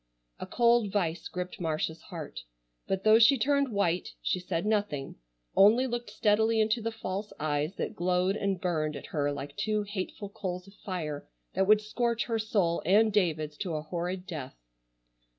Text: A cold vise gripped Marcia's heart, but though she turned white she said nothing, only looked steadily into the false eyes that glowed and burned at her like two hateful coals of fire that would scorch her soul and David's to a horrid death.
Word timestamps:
A 0.39 0.47
cold 0.47 0.91
vise 0.91 1.27
gripped 1.27 1.61
Marcia's 1.61 2.01
heart, 2.01 2.39
but 2.87 3.03
though 3.03 3.19
she 3.19 3.37
turned 3.37 3.69
white 3.71 4.15
she 4.19 4.39
said 4.39 4.65
nothing, 4.65 5.17
only 5.55 5.85
looked 5.85 6.09
steadily 6.09 6.59
into 6.59 6.81
the 6.81 6.91
false 6.91 7.31
eyes 7.39 7.75
that 7.75 7.95
glowed 7.95 8.35
and 8.35 8.59
burned 8.59 8.95
at 8.95 9.05
her 9.05 9.31
like 9.31 9.55
two 9.55 9.83
hateful 9.83 10.29
coals 10.29 10.65
of 10.65 10.73
fire 10.73 11.29
that 11.53 11.67
would 11.67 11.81
scorch 11.81 12.25
her 12.25 12.39
soul 12.39 12.81
and 12.83 13.13
David's 13.13 13.57
to 13.57 13.75
a 13.75 13.83
horrid 13.83 14.25
death. 14.25 14.55